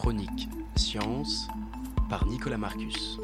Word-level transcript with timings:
Chronique 0.00 0.48
Science 0.76 1.46
par 2.08 2.26
Nicolas 2.26 2.56
Marcus. 2.56 3.20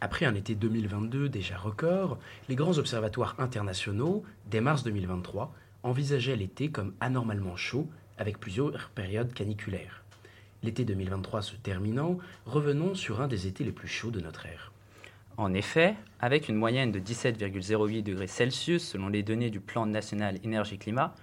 Après 0.00 0.24
un 0.24 0.34
été 0.34 0.54
2022 0.54 1.28
déjà 1.28 1.58
record, 1.58 2.18
les 2.48 2.54
grands 2.54 2.78
observatoires 2.78 3.34
internationaux, 3.36 4.24
dès 4.46 4.62
mars 4.62 4.82
2023, 4.82 5.52
envisageaient 5.82 6.36
l'été 6.36 6.70
comme 6.70 6.94
anormalement 7.00 7.54
chaud, 7.54 7.86
avec 8.16 8.40
plusieurs 8.40 8.88
périodes 8.94 9.34
caniculaires. 9.34 10.04
L'été 10.62 10.86
2023 10.86 11.42
se 11.42 11.56
terminant, 11.56 12.16
revenons 12.46 12.94
sur 12.94 13.20
un 13.20 13.28
des 13.28 13.46
étés 13.46 13.62
les 13.62 13.72
plus 13.72 13.88
chauds 13.88 14.10
de 14.10 14.20
notre 14.20 14.46
ère. 14.46 14.72
En 15.36 15.52
effet, 15.52 15.96
avec 16.18 16.48
une 16.48 16.56
moyenne 16.56 16.92
de 16.92 16.98
17,08 16.98 18.02
degrés 18.02 18.26
Celsius 18.26 18.88
selon 18.88 19.08
les 19.10 19.22
données 19.22 19.50
du 19.50 19.60
Plan 19.60 19.84
national 19.84 20.38
énergie-climat, 20.42 21.14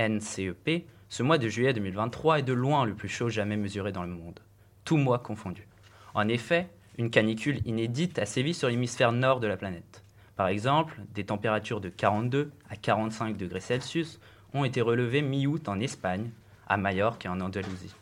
NCEP, 0.00 0.86
ce 1.12 1.22
mois 1.22 1.36
de 1.36 1.46
juillet 1.46 1.74
2023 1.74 2.38
est 2.38 2.42
de 2.42 2.54
loin 2.54 2.86
le 2.86 2.94
plus 2.94 3.10
chaud 3.10 3.28
jamais 3.28 3.58
mesuré 3.58 3.92
dans 3.92 4.02
le 4.02 4.08
monde, 4.08 4.40
tout 4.86 4.96
mois 4.96 5.18
confondu. 5.18 5.68
En 6.14 6.26
effet, 6.26 6.70
une 6.96 7.10
canicule 7.10 7.60
inédite 7.66 8.18
a 8.18 8.24
sévi 8.24 8.54
sur 8.54 8.70
l'hémisphère 8.70 9.12
nord 9.12 9.38
de 9.38 9.46
la 9.46 9.58
planète. 9.58 10.02
Par 10.36 10.48
exemple, 10.48 10.98
des 11.12 11.24
températures 11.24 11.82
de 11.82 11.90
42 11.90 12.50
à 12.70 12.76
45 12.76 13.36
degrés 13.36 13.60
Celsius 13.60 14.20
ont 14.54 14.64
été 14.64 14.80
relevées 14.80 15.20
mi-août 15.20 15.68
en 15.68 15.80
Espagne, 15.80 16.30
à 16.66 16.78
Majorque 16.78 17.26
et 17.26 17.28
en 17.28 17.42
Andalousie. 17.42 17.94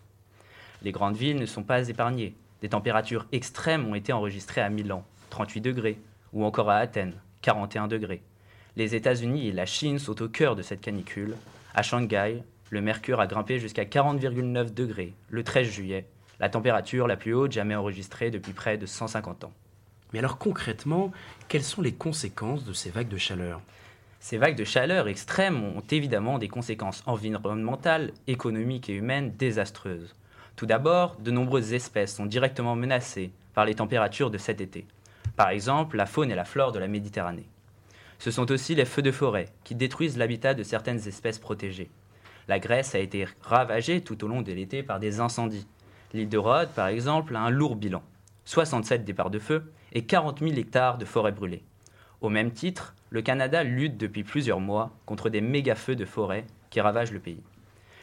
Les 0.83 0.93
grandes 0.93 1.17
villes 1.17 1.41
ne 1.41 1.47
sont 1.47 1.65
pas 1.65 1.89
épargnées. 1.89 2.37
Des 2.61 2.69
températures 2.69 3.27
extrêmes 3.33 3.89
ont 3.89 3.97
été 3.97 4.13
enregistrées 4.13 4.61
à 4.61 4.71
Milan, 4.71 5.05
38 5.31 5.61
degrés, 5.61 5.99
ou 6.33 6.45
encore 6.45 6.71
à 6.71 6.77
Athènes, 6.77 7.17
41 7.43 7.89
degrés. 7.89 8.23
Les 8.77 8.95
États-Unis 8.95 9.49
et 9.49 9.53
la 9.53 9.67
Chine 9.67 9.99
sont 9.99 10.23
au 10.23 10.29
cœur 10.29 10.55
de 10.55 10.63
cette 10.63 10.81
canicule. 10.81 11.35
À 11.75 11.83
Shanghai, 11.83 12.45
le 12.71 12.81
mercure 12.81 13.21
a 13.21 13.27
grimpé 13.27 13.59
jusqu'à 13.59 13.85
40,9 13.85 14.73
degrés 14.73 15.13
le 15.29 15.45
13 15.45 15.69
juillet, 15.69 16.07
la 16.39 16.49
température 16.49 17.07
la 17.07 17.17
plus 17.17 17.35
haute 17.35 17.53
jamais 17.53 17.75
enregistrée 17.75 18.31
depuis 18.31 18.53
près 18.53 18.79
de 18.79 18.87
150 18.87 19.45
ans. 19.45 19.53
Mais 20.13 20.21
alors 20.21 20.39
concrètement, 20.39 21.13
quelles 21.49 21.63
sont 21.63 21.83
les 21.83 21.93
conséquences 21.93 22.65
de 22.65 22.73
ces 22.73 22.91
vagues 22.91 23.09
de 23.09 23.19
chaleur? 23.19 23.61
Ces 24.21 24.39
vagues 24.39 24.57
de 24.57 24.65
chaleur 24.65 25.09
extrêmes 25.09 25.65
ont 25.65 25.83
évidemment 25.91 26.39
des 26.39 26.49
conséquences 26.49 27.03
environnementales, 27.07 28.13
économiques 28.27 28.89
et 28.89 28.95
humaines 28.95 29.33
désastreuses. 29.37 30.15
Tout 30.57 30.67
d'abord, 30.67 31.17
de 31.17 31.31
nombreuses 31.31 31.73
espèces 31.73 32.17
sont 32.17 32.27
directement 32.27 32.77
menacées 32.77 33.31
par 33.55 33.65
les 33.65 33.75
températures 33.75 34.31
de 34.31 34.39
cet 34.39 34.61
été. 34.61 34.87
Par 35.37 35.49
exemple, 35.49 35.97
la 35.97 36.07
faune 36.07 36.31
et 36.31 36.35
la 36.35 36.45
flore 36.45 36.73
de 36.73 36.79
la 36.79 36.89
Méditerranée. 36.89 37.49
Ce 38.19 38.31
sont 38.31 38.51
aussi 38.53 38.75
les 38.75 38.85
feux 38.85 39.01
de 39.01 39.11
forêt 39.11 39.49
qui 39.65 39.75
détruisent 39.75 40.19
l'habitat 40.19 40.53
de 40.53 40.63
certaines 40.63 41.09
espèces 41.09 41.39
protégées. 41.39 41.89
La 42.49 42.59
Grèce 42.59 42.95
a 42.95 42.99
été 42.99 43.27
ravagée 43.43 44.01
tout 44.01 44.25
au 44.25 44.29
long 44.29 44.43
de 44.43 44.53
l'été 44.53 44.83
par 44.83 45.01
des 45.01 45.21
incendies. 45.21 45.67
L'île 46.13 46.29
de 46.29 46.39
Rhodes, 46.39 46.71
par 46.75 46.89
exemple, 46.89 47.37
a 47.37 47.41
un 47.41 47.51
lourd 47.51 47.77
bilan 47.77 48.03
67 48.45 49.05
départs 49.05 49.31
de 49.31 49.39
feu 49.39 49.73
et 49.93 50.05
40 50.05 50.41
000 50.41 50.53
hectares 50.55 50.99
de 50.99 51.05
forêts 51.05 51.33
brûlées. 51.33 51.63
Au 52.21 52.29
même 52.29 52.51
titre, 52.51 52.95
le 53.11 53.23
Canada 53.23 53.63
lutte 53.63 53.97
depuis 53.97 54.25
plusieurs 54.25 54.61
mois 54.61 54.91
contre 55.07 55.31
des 55.31 55.41
méga-feux 55.41 55.97
de 55.97 56.05
forêt 56.05 56.45
qui 56.69 56.81
ravagent 56.81 57.13
le 57.13 57.21
pays. 57.21 57.43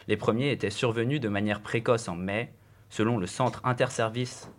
Les 0.07 0.17
premiers 0.17 0.51
étaient 0.51 0.69
survenus 0.69 1.19
de 1.19 1.27
manière 1.27 1.61
précoce 1.61 2.07
en 2.07 2.15
mai, 2.15 2.53
selon 2.89 3.17
le 3.17 3.27
Centre 3.27 3.61
interservice 3.65 4.49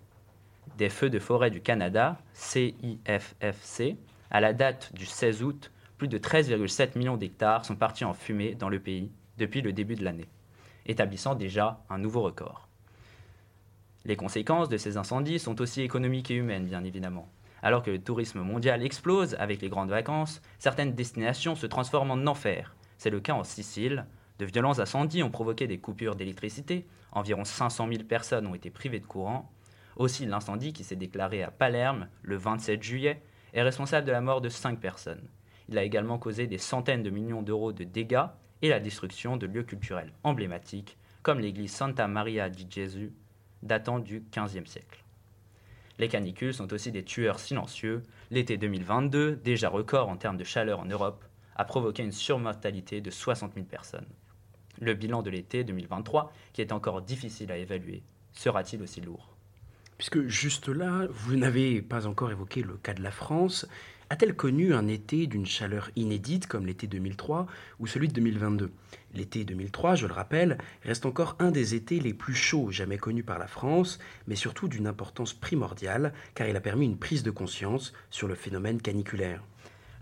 des 0.77 0.91
feux 0.91 1.11
de 1.11 1.19
forêt 1.19 1.51
du 1.51 1.61
Canada, 1.61 2.19
CIFFC. 2.35 3.97
À 4.31 4.41
la 4.41 4.53
date 4.53 4.95
du 4.95 5.07
16 5.07 5.43
août, 5.43 5.73
plus 5.97 6.09
de 6.09 6.19
13,7 6.19 6.97
millions 6.99 7.17
d'hectares 7.17 7.65
sont 7.65 7.77
partis 7.77 8.05
en 8.05 8.13
fumée 8.13 8.55
dans 8.55 8.69
le 8.69 8.79
pays 8.79 9.11
depuis 9.39 9.63
le 9.63 9.73
début 9.73 9.95
de 9.95 10.05
l'année, 10.05 10.29
établissant 10.87 11.35
déjà 11.35 11.83
un 11.89 11.99
nouveau 11.99 12.23
record. 12.23 12.69
Les 14.05 14.17
conséquences 14.17 14.69
de 14.69 14.77
ces 14.77 14.97
incendies 14.97 15.39
sont 15.39 15.61
aussi 15.61 15.83
économiques 15.83 16.31
et 16.31 16.35
humaines, 16.35 16.67
bien 16.67 16.85
évidemment. 16.85 17.29
Alors 17.63 17.83
que 17.83 17.91
le 17.91 17.99
tourisme 17.99 18.41
mondial 18.41 18.85
explose 18.85 19.35
avec 19.39 19.61
les 19.61 19.69
grandes 19.69 19.91
vacances, 19.91 20.41
certaines 20.59 20.95
destinations 20.95 21.57
se 21.57 21.67
transforment 21.67 22.13
en 22.13 22.27
enfer. 22.27 22.77
C'est 22.99 23.11
le 23.11 23.21
cas 23.21 23.35
en 23.35 23.45
Sicile. 23.45 24.07
De 24.39 24.47
violents 24.47 24.79
incendies 24.79 25.23
ont 25.23 25.31
provoqué 25.31 25.67
des 25.67 25.79
coupures 25.79 26.15
d'électricité. 26.15 26.87
Environ 27.13 27.45
500 27.45 27.89
000 27.89 28.05
personnes 28.05 28.47
ont 28.47 28.55
été 28.55 28.71
privées 28.71 29.01
de 29.01 29.07
courant. 29.07 29.51
Aussi, 29.97 30.27
l'incendie 30.27 30.73
qui 30.73 30.85
s'est 30.85 30.97
déclaré 30.97 31.43
à 31.43 31.51
Palerme 31.51 32.09
le 32.23 32.37
27 32.37 32.83
juillet 32.83 33.21
est 33.53 33.63
responsable 33.63 34.07
de 34.07 34.13
la 34.13 34.21
mort 34.21 34.41
de 34.41 34.49
5 34.49 34.79
personnes. 34.79 35.29
Il 35.69 35.77
a 35.77 35.83
également 35.83 36.19
causé 36.19 36.47
des 36.47 36.59
centaines 36.59 37.03
de 37.03 37.11
millions 37.11 37.43
d'euros 37.43 37.73
de 37.73 37.85
dégâts 37.85 38.27
et 38.63 38.69
la 38.69 38.81
destruction 38.81 39.37
de 39.37 39.47
lieux 39.47 39.63
culturels 39.63 40.13
emblématiques 40.25 40.97
comme 41.23 41.41
l'église 41.41 41.73
Santa 41.73 42.09
Maria 42.09 42.49
di 42.49 42.67
Gesù 42.71 43.13
datant 43.63 43.99
du 43.99 44.25
XVe 44.33 44.67
siècle. 44.67 45.05
Les 45.99 46.09
canicules 46.09 46.55
sont 46.55 46.73
aussi 46.73 46.93
des 46.93 47.05
tueurs 47.05 47.41
silencieux. 47.41 48.03
L'été 48.31 48.57
2022, 48.57 49.37
déjà 49.37 49.69
record 49.69 50.09
en 50.09 50.17
termes 50.17 50.37
de 50.37 50.45
chaleur 50.45 50.79
en 50.79 50.85
Europe, 50.85 51.25
a 51.57 51.65
provoqué 51.65 52.05
une 52.05 52.13
surmortalité 52.13 53.01
de 53.01 53.11
60 53.11 53.55
000 53.55 53.67
personnes. 53.67 54.07
Le 54.81 54.95
bilan 54.95 55.23
de 55.23 55.31
l'été 55.31 55.65
2023, 55.65 56.33
qui 56.53 56.61
est 56.61 56.71
encore 56.71 57.03
difficile 57.03 57.51
à 57.51 57.57
évaluer, 57.57 58.05
sera-t-il 58.33 58.81
aussi 58.81 59.01
lourd? 59.01 59.35
Puisque 59.97 60.29
juste 60.29 60.69
là, 60.69 61.09
vous 61.11 61.35
n'avez 61.35 61.83
pas 61.83 62.07
encore 62.07 62.31
évoqué 62.31 62.63
le 62.63 62.77
cas 62.77 62.95
de 62.95 63.03
la 63.03 63.11
France, 63.11 63.67
a-t-elle 64.11 64.35
connu 64.35 64.73
un 64.73 64.87
été 64.87 65.27
d'une 65.27 65.45
chaleur 65.45 65.91
inédite 65.95 66.47
comme 66.47 66.67
l'été 66.67 66.87
2003 66.87 67.47
ou 67.79 67.87
celui 67.87 68.09
de 68.09 68.15
2022 68.15 68.73
L'été 69.15 69.45
2003, 69.45 69.97
je 69.97 70.07
le 70.07 70.15
rappelle, 70.15 70.57
reste 70.83 71.05
encore 71.05 71.37
un 71.39 71.51
des 71.51 71.75
étés 71.75 72.01
les 72.01 72.15
plus 72.15 72.35
chauds 72.35 72.71
jamais 72.71 72.97
connus 72.97 73.23
par 73.23 73.39
la 73.39 73.47
France, 73.47 73.99
mais 74.27 74.35
surtout 74.35 74.67
d'une 74.67 74.87
importance 74.87 75.35
primordiale 75.35 76.15
car 76.35 76.49
il 76.49 76.57
a 76.57 76.61
permis 76.61 76.87
une 76.87 76.97
prise 76.97 77.23
de 77.23 77.31
conscience 77.31 77.93
sur 78.09 78.29
le 78.29 78.35
phénomène 78.35 78.81
caniculaire. 78.81 79.43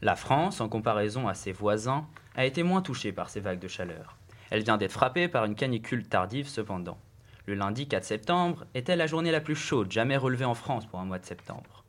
La 0.02 0.14
France, 0.14 0.60
en 0.60 0.68
comparaison 0.68 1.26
à 1.26 1.34
ses 1.34 1.52
voisins, 1.52 2.06
a 2.36 2.44
été 2.44 2.62
moins 2.62 2.82
touchée 2.82 3.12
par 3.12 3.28
ces 3.28 3.40
vagues 3.40 3.58
de 3.58 3.68
chaleur. 3.68 4.16
Elle 4.50 4.62
vient 4.62 4.76
d'être 4.76 4.92
frappée 4.92 5.26
par 5.26 5.46
une 5.46 5.56
canicule 5.56 6.06
tardive 6.06 6.46
cependant. 6.46 6.98
Le 7.46 7.54
lundi 7.54 7.88
4 7.88 8.04
septembre 8.04 8.66
était 8.74 8.94
la 8.94 9.06
journée 9.08 9.32
la 9.32 9.40
plus 9.40 9.56
chaude 9.56 9.90
jamais 9.90 10.16
relevée 10.16 10.44
en 10.44 10.54
France 10.54 10.86
pour 10.86 11.00
un 11.00 11.04
mois 11.04 11.18
de 11.18 11.26
septembre. 11.26 11.85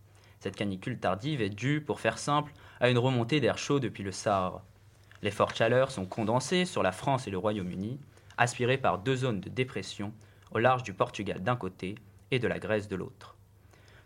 Cette 0.47 0.55
canicule 0.55 0.97
tardive 0.97 1.41
est 1.41 1.49
due, 1.49 1.81
pour 1.81 1.99
faire 1.99 2.17
simple, 2.17 2.53
à 2.79 2.89
une 2.89 2.97
remontée 2.97 3.41
d'air 3.41 3.57
chaud 3.57 3.81
depuis 3.81 4.01
le 4.01 4.13
Sahara. 4.13 4.63
Les 5.21 5.29
fortes 5.29 5.57
chaleurs 5.57 5.91
sont 5.91 6.05
condensées 6.05 6.63
sur 6.63 6.83
la 6.83 6.93
France 6.93 7.27
et 7.27 7.31
le 7.31 7.37
Royaume-Uni, 7.37 7.99
aspirées 8.37 8.77
par 8.77 8.99
deux 8.99 9.17
zones 9.17 9.41
de 9.41 9.49
dépression 9.49 10.13
au 10.51 10.59
large 10.59 10.83
du 10.83 10.93
Portugal 10.93 11.43
d'un 11.43 11.57
côté 11.57 11.95
et 12.31 12.39
de 12.39 12.47
la 12.47 12.59
Grèce 12.59 12.87
de 12.87 12.95
l'autre. 12.95 13.35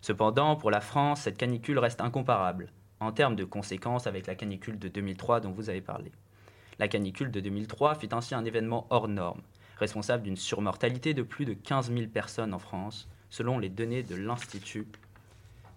Cependant, 0.01 0.55
pour 0.55 0.71
la 0.71 0.81
France, 0.81 1.21
cette 1.21 1.37
canicule 1.37 1.77
reste 1.77 2.01
incomparable 2.01 2.71
en 2.99 3.11
termes 3.11 3.35
de 3.35 3.45
conséquences 3.45 4.07
avec 4.07 4.25
la 4.25 4.33
canicule 4.33 4.79
de 4.79 4.87
2003 4.87 5.41
dont 5.41 5.51
vous 5.51 5.69
avez 5.69 5.81
parlé. 5.81 6.11
La 6.79 6.87
canicule 6.87 7.29
de 7.29 7.39
2003 7.39 7.93
fut 7.93 8.15
ainsi 8.15 8.33
un 8.33 8.45
événement 8.45 8.87
hors 8.89 9.07
norme, 9.07 9.43
responsable 9.77 10.23
d'une 10.23 10.37
surmortalité 10.37 11.13
de 11.13 11.21
plus 11.21 11.45
de 11.45 11.53
15 11.53 11.93
000 11.93 12.07
personnes 12.07 12.55
en 12.55 12.59
France, 12.59 13.07
selon 13.29 13.59
les 13.59 13.69
données 13.69 14.01
de 14.01 14.15
l'Institut 14.15 14.87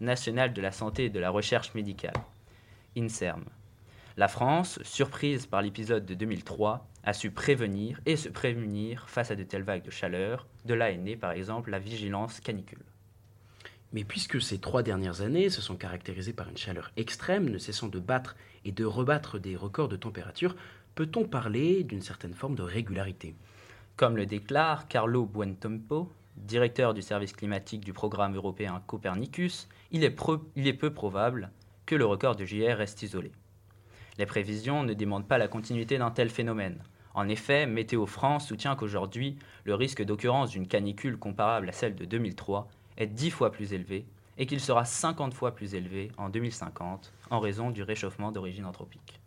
national 0.01 0.53
de 0.53 0.61
la 0.61 0.73
santé 0.73 1.07
et 1.07 1.11
de 1.11 1.21
la 1.21 1.31
recherche 1.31 1.75
médicale, 1.75 2.15
INSERM. 2.97 3.45
La 4.17 4.29
France, 4.29 4.79
surprise 4.85 5.47
par 5.47 5.61
l'épisode 5.61 6.07
de 6.07 6.15
2003, 6.15 6.87
a 7.03 7.13
su 7.13 7.31
prévenir 7.31 8.01
et 8.07 8.17
se 8.17 8.29
prémunir 8.29 9.09
face 9.09 9.31
à 9.31 9.37
de 9.37 9.43
telles 9.43 9.63
vagues 9.63 9.85
de 9.85 9.91
chaleur. 9.91 10.47
De 10.65 10.75
là 10.75 10.91
est 10.91 10.99
née 10.99 11.17
par 11.17 11.33
exemple 11.33 11.71
la 11.71 11.79
vigilance 11.79 12.41
canicule. 12.41 12.85
Mais 13.93 14.05
puisque 14.05 14.41
ces 14.41 14.59
trois 14.59 14.83
dernières 14.83 15.21
années 15.21 15.51
se 15.51 15.61
sont 15.61 15.77
caractérisées 15.77 16.33
par 16.33 16.49
une 16.49 16.57
chaleur 16.57 16.91
extrême, 16.97 17.49
ne 17.49 17.59
cessant 17.59 17.89
de 17.89 18.01
battre 18.01 18.37
et 18.65 18.73
de 18.73 18.85
rebattre 18.85 19.39
des 19.39 19.57
records 19.57 19.89
de 19.89 19.97
température, 19.97 20.57
peut-on 20.95 21.25
parler 21.25 21.85
d'une 21.85 22.03
certaine 22.03 22.35
forme 22.35 22.55
de 22.55 22.63
régularité? 22.63 23.35
Comme 23.97 24.17
le 24.17 24.27
déclare 24.27 24.89
Carlo 24.89 25.27
Buentempo, 25.27 26.11
directeur 26.37 26.95
du 26.95 27.03
service 27.03 27.33
climatique 27.33 27.85
du 27.85 27.93
programme 27.93 28.35
européen 28.35 28.83
Copernicus, 28.87 29.69
il 29.91 30.05
est, 30.05 30.11
peu 30.11 30.93
probable 30.93 31.51
que 31.87 31.95
le 31.95 32.05
record 32.05 32.37
de 32.37 32.45
juillet 32.45 32.73
reste 32.73 33.03
isolé. 33.03 33.33
Les 34.19 34.27
prévisions 34.27 34.83
ne 34.83 34.95
demandent 34.95 35.29
pas 35.29 35.39
la 35.39 35.49
continuité 35.49 35.99
d'un 35.99 36.11
tel 36.11 36.31
phénomène. 36.31 36.83
En 37.15 37.29
effet, 37.29 37.67
Météo 37.67 38.07
France 38.07 38.49
soutient 38.49 38.77
qu'aujourd'hui, 38.77 39.39
le 39.65 39.75
risque 39.75 40.03
d'occurrence 40.03 40.51
d'une 40.51 40.67
canicule 40.67 41.17
comparable 41.17 41.69
à 41.69 41.73
celle 41.73 41.95
de 41.95 42.05
2003 42.05 42.69
est 42.97 43.07
10 43.07 43.31
fois 43.31 43.53
plus 43.53 43.73
élevé 43.73 44.07
et 44.37 44.47
qu'il 44.47 44.61
sera 44.61 44.85
50 44.85 45.33
fois 45.33 45.55
plus 45.55 45.75
élevé 45.75 46.11
en 46.17 46.29
2050 46.29 47.13
en 47.31 47.41
raison 47.41 47.71
du 47.71 47.83
réchauffement 47.83 48.33
d'origine 48.33 48.65
anthropique. 48.65 49.21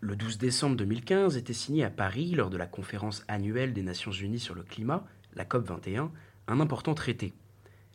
Le 0.00 0.16
12 0.16 0.38
décembre 0.38 0.76
2015 0.76 1.36
était 1.36 1.52
signé 1.52 1.84
à 1.84 1.90
Paris, 1.90 2.30
lors 2.30 2.50
de 2.50 2.56
la 2.56 2.66
conférence 2.66 3.24
annuelle 3.28 3.72
des 3.72 3.82
Nations 3.82 4.12
Unies 4.12 4.38
sur 4.38 4.54
le 4.54 4.62
climat, 4.62 5.04
la 5.34 5.44
COP21, 5.44 6.10
un 6.48 6.60
important 6.60 6.94
traité. 6.94 7.32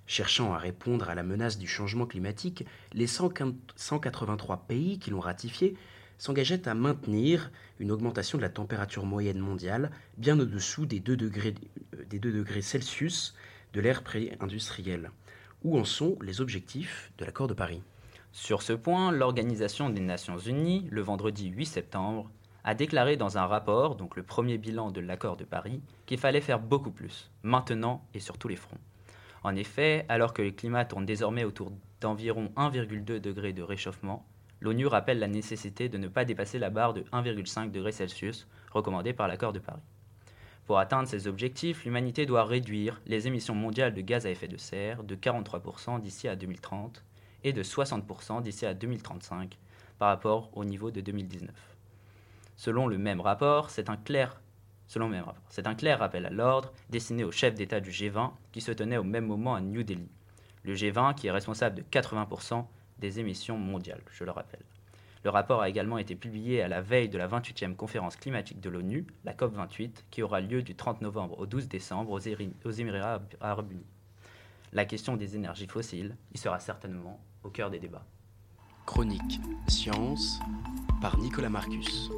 Cherchant 0.06 0.54
à 0.54 0.58
répondre 0.58 1.10
à 1.10 1.16
la 1.16 1.24
menace 1.24 1.58
du 1.58 1.68
changement 1.68 2.06
climatique, 2.06 2.66
les 2.94 3.08
183 3.08 4.66
pays 4.68 5.00
qui 5.00 5.10
l'ont 5.10 5.20
ratifié 5.20 5.76
s'engageait 6.18 6.68
à 6.68 6.74
maintenir 6.74 7.52
une 7.80 7.92
augmentation 7.92 8.38
de 8.38 8.44
la 8.44 8.50
température 8.50 9.06
moyenne 9.06 9.40
mondiale 9.40 9.92
bien 10.18 10.40
au-dessous 10.40 10.86
des 10.86 11.00
2 11.00 11.18
degrés, 11.18 11.56
euh, 11.96 12.06
des 12.10 12.20
2 12.20 12.32
degrés 12.32 12.62
Celsius 12.62 13.34
de 13.74 13.82
l'ère 13.82 14.04
pré-industrielle. 14.04 15.12
Où 15.64 15.78
en 15.78 15.86
sont 15.86 16.18
les 16.22 16.42
objectifs 16.42 17.12
de 17.18 17.26
l'accord 17.26 17.48
de 17.48 17.54
Paris? 17.54 17.82
Sur 18.32 18.62
ce 18.62 18.74
point, 18.74 19.12
l'Organisation 19.12 19.90
des 19.90 20.02
Nations 20.02 20.38
Unies, 20.38 20.88
le 20.92 21.02
vendredi 21.02 21.48
8 21.50 21.66
septembre, 21.66 22.30
a 22.64 22.76
déclaré 22.76 23.18
dans 23.18 23.38
un 23.38 23.46
rapport, 23.46 23.96
donc 23.96 24.16
le 24.16 24.24
premier 24.24 24.58
bilan 24.58 24.92
de 24.92 25.02
l'accord 25.02 25.38
de 25.38 25.44
Paris, 25.44 25.82
qu'il 26.06 26.18
fallait 26.18 26.42
faire 26.42 26.60
beaucoup 26.60 26.92
plus, 26.92 27.32
maintenant 27.44 28.06
et 28.14 28.20
sur 28.20 28.38
tous 28.38 28.48
les 28.48 28.56
fronts. 28.56 28.80
En 29.44 29.56
effet, 29.56 30.06
alors 30.08 30.34
que 30.34 30.42
le 30.42 30.52
climat 30.52 30.86
tourne 30.86 31.06
désormais 31.06 31.44
autour 31.44 31.72
d'environ 32.00 32.52
1,2 32.56 33.20
degré 33.20 33.52
de 33.52 33.62
réchauffement, 33.62 34.26
l'ONU 34.62 34.88
rappelle 34.88 35.20
la 35.20 35.28
nécessité 35.28 35.90
de 35.90 35.98
ne 35.98 36.08
pas 36.08 36.24
dépasser 36.24 36.58
la 36.58 36.70
barre 36.70 36.94
de 36.94 37.02
1,5 37.12 37.70
degré 37.72 37.92
Celsius 37.92 38.48
recommandée 38.72 39.12
par 39.12 39.28
l'accord 39.28 39.52
de 39.52 39.60
Paris. 39.60 39.82
Pour 40.66 40.80
atteindre 40.80 41.10
ces 41.10 41.28
objectifs, 41.28 41.84
l'humanité 41.84 42.26
doit 42.26 42.46
réduire 42.46 43.02
les 43.06 43.28
émissions 43.28 43.54
mondiales 43.54 43.94
de 43.94 44.00
gaz 44.00 44.26
à 44.26 44.30
effet 44.30 44.48
de 44.48 44.56
serre 44.56 45.04
de 45.04 45.16
43% 45.16 46.00
d'ici 46.00 46.30
à 46.30 46.38
2030 46.38 47.04
et 47.44 47.52
de 47.52 47.62
60% 47.62 48.42
d'ici 48.42 48.66
à 48.66 48.74
2035 48.74 49.58
par 50.00 50.08
rapport 50.08 50.50
au 50.54 50.64
niveau 50.64 50.90
de 50.90 51.02
2019. 51.02 51.73
Selon 52.64 52.88
le 52.88 52.98
même 52.98 53.20
rapport, 53.20 53.72
c'est 53.72 53.90
un 53.90 53.98
clair 53.98 54.40
rappel 56.00 56.26
à 56.26 56.30
l'ordre 56.30 56.72
destiné 56.90 57.26
au 57.26 57.32
chef 57.34 57.56
d'État 57.56 57.82
du 57.82 57.90
G20 57.90 58.32
qui 58.54 58.62
se 58.62 58.72
tenait 58.72 58.96
au 58.96 59.04
même 59.04 59.26
moment 59.26 59.54
à 59.54 59.60
New 59.60 59.84
Delhi. 59.84 60.08
Le 60.64 60.74
G20 60.74 61.14
qui 61.16 61.28
est 61.28 61.32
responsable 61.32 61.76
de 61.76 61.82
80% 61.82 62.66
des 63.00 63.20
émissions 63.20 63.58
mondiales, 63.58 64.00
je 64.12 64.24
le 64.24 64.32
rappelle. 64.32 64.64
Le 65.26 65.30
rapport 65.30 65.62
a 65.62 65.68
également 65.68 65.98
été 65.98 66.16
publié 66.16 66.62
à 66.62 66.70
la 66.70 66.80
veille 66.80 67.10
de 67.10 67.18
la 67.18 67.28
28e 67.28 67.76
conférence 67.76 68.16
climatique 68.16 68.62
de 68.62 68.70
l'ONU, 68.70 69.08
la 69.26 69.34
COP28, 69.34 70.06
qui 70.10 70.24
aura 70.24 70.40
lieu 70.40 70.64
du 70.64 70.74
30 70.74 71.02
novembre 71.02 71.38
au 71.40 71.46
12 71.46 71.68
décembre 71.68 72.12
aux, 72.12 72.70
Émirats 72.70 73.20
arabes 73.42 73.72
unis. 73.74 73.92
La 74.72 74.86
question 74.86 75.18
des 75.18 75.36
énergies 75.36 75.68
fossiles 75.68 76.16
y 76.34 76.38
sera 76.38 76.62
certainement 76.62 77.20
au 77.44 77.50
cœur 77.50 77.70
des 77.70 77.80
débats. 77.80 78.06
Chronique 78.86 79.40
Science 79.68 80.40
par 81.02 81.18
Nicolas 81.18 81.50
Marcus. 81.50 82.10